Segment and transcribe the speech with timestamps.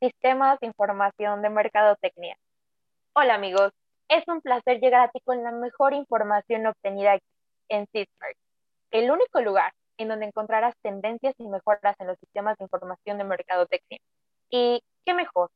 [0.00, 2.36] Sistemas de Información de Mercadotecnia.
[3.14, 3.72] Hola amigos,
[4.08, 7.26] es un placer llegar a ti con la mejor información obtenida aquí
[7.68, 8.36] en CISMERC,
[8.90, 13.24] el único lugar en donde encontrarás tendencias y mejoras en los sistemas de información de
[13.24, 14.00] mercadotecnia.
[14.50, 15.50] Y qué mejor,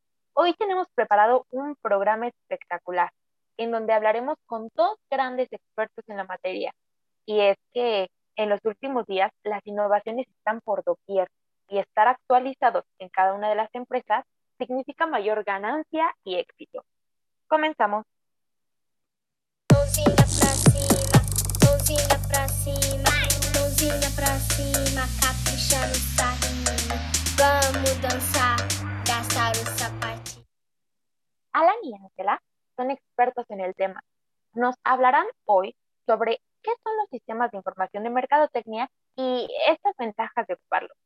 [0.46, 3.10] hoy tenemos preparado un programa espectacular
[3.56, 6.72] en donde hablaremos con dos grandes expertos en la materia.
[7.24, 11.28] Y es que en los últimos días las innovaciones están por doquier
[11.68, 14.24] y estar actualizados en cada una de las empresas
[14.56, 16.84] significa mayor ganancia y éxito.
[17.48, 18.04] Comenzamos.
[31.96, 32.42] Ángela
[32.76, 34.02] son expertos en el tema.
[34.52, 40.46] Nos hablarán hoy sobre qué son los sistemas de información de mercadotecnia y estas ventajas
[40.46, 40.96] de ocuparlos.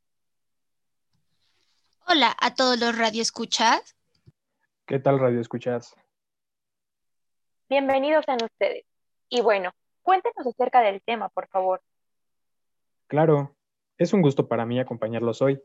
[2.07, 3.95] Hola a todos los radioescuchas.
[4.85, 5.95] ¿Qué tal radio escuchas?
[7.69, 8.85] Bienvenidos a ustedes.
[9.29, 11.81] Y bueno, cuéntenos acerca del tema, por favor.
[13.07, 13.55] Claro,
[13.97, 15.61] es un gusto para mí acompañarlos hoy.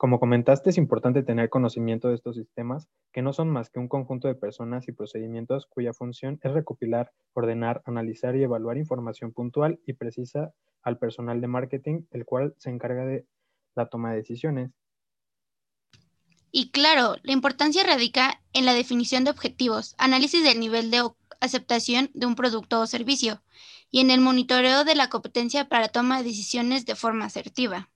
[0.00, 3.86] Como comentaste, es importante tener conocimiento de estos sistemas, que no son más que un
[3.86, 9.78] conjunto de personas y procedimientos cuya función es recopilar, ordenar, analizar y evaluar información puntual
[9.84, 13.26] y precisa al personal de marketing, el cual se encarga de
[13.74, 14.70] la toma de decisiones.
[16.50, 21.06] Y claro, la importancia radica en la definición de objetivos, análisis del nivel de
[21.40, 23.42] aceptación de un producto o servicio
[23.90, 27.90] y en el monitoreo de la competencia para toma de decisiones de forma asertiva.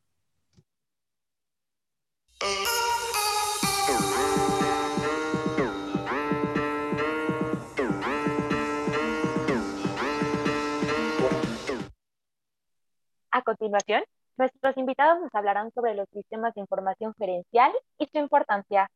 [13.30, 14.02] A continuación,
[14.36, 18.88] nuestros invitados nos hablarán sobre los sistemas de información gerencial y su importancia.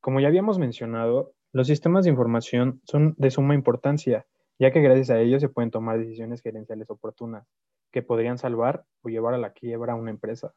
[0.00, 4.26] Como ya habíamos mencionado, los sistemas de información son de suma importancia,
[4.58, 7.46] ya que gracias a ellos se pueden tomar decisiones gerenciales oportunas,
[7.90, 10.54] que podrían salvar o llevar a la quiebra a una empresa.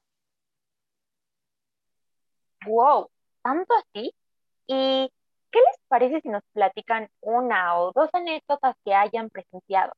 [2.66, 3.09] ¡Wow!
[3.44, 4.14] ¿Tanto así?
[4.68, 5.12] ¿Y
[5.52, 9.94] qué les parece si nos platican una o dos anécdotas que hayan presenciado?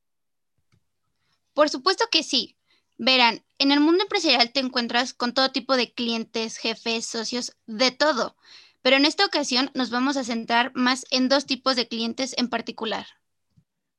[1.54, 2.56] Por supuesto que sí.
[2.98, 7.90] Verán, en el mundo empresarial te encuentras con todo tipo de clientes, jefes, socios, de
[7.92, 8.36] todo.
[8.82, 12.48] Pero en esta ocasión nos vamos a centrar más en dos tipos de clientes en
[12.48, 13.06] particular.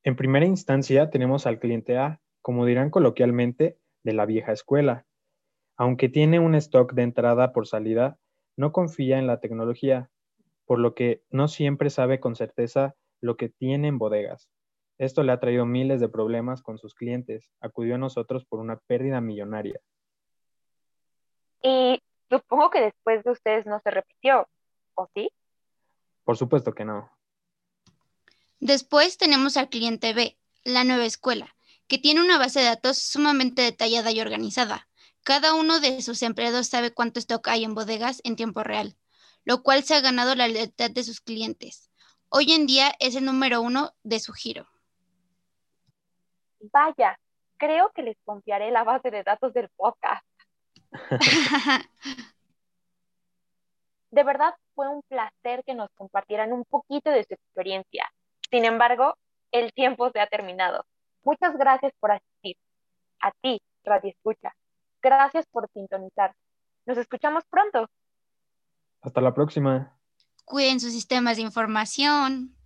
[0.02, 5.06] En primera instancia tenemos al cliente A, como dirán coloquialmente, de la vieja escuela.
[5.76, 8.18] Aunque tiene un stock de entrada por salida,
[8.60, 10.10] no confía en la tecnología,
[10.66, 14.50] por lo que no siempre sabe con certeza lo que tiene en bodegas.
[14.98, 17.50] Esto le ha traído miles de problemas con sus clientes.
[17.60, 19.80] Acudió a nosotros por una pérdida millonaria.
[21.62, 24.46] Y supongo que después de ustedes no se repitió,
[24.94, 25.30] ¿o sí?
[26.24, 27.10] Por supuesto que no.
[28.58, 31.56] Después tenemos al cliente B, la nueva escuela,
[31.88, 34.89] que tiene una base de datos sumamente detallada y organizada.
[35.30, 38.96] Cada uno de sus empleados sabe cuánto stock hay en bodegas en tiempo real,
[39.44, 41.88] lo cual se ha ganado la lealtad de sus clientes.
[42.30, 44.66] Hoy en día es el número uno de su giro.
[46.72, 47.16] Vaya,
[47.58, 50.26] creo que les confiaré la base de datos del podcast.
[54.10, 58.12] De verdad fue un placer que nos compartieran un poquito de su experiencia.
[58.50, 59.14] Sin embargo,
[59.52, 60.84] el tiempo se ha terminado.
[61.22, 62.56] Muchas gracias por asistir.
[63.20, 64.52] A ti, Radio Escucha.
[65.02, 66.34] Gracias por sintonizar.
[66.86, 67.88] Nos escuchamos pronto.
[69.02, 69.96] Hasta la próxima.
[70.44, 72.56] Cuiden sus sistemas de información.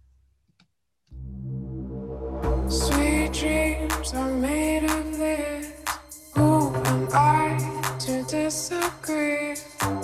[2.68, 5.72] Sweet dreams are made of this.
[6.34, 7.58] Who am I
[8.00, 9.54] to disagree?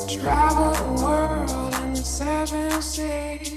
[0.07, 3.50] Travel the world in seven seas.